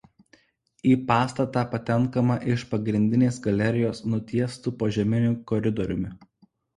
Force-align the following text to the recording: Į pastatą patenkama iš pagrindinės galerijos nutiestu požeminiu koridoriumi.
Į 0.91 0.93
pastatą 1.09 1.61
patenkama 1.73 2.37
iš 2.53 2.63
pagrindinės 2.71 3.37
galerijos 3.43 4.01
nutiestu 4.15 4.73
požeminiu 4.81 5.35
koridoriumi. 5.53 6.11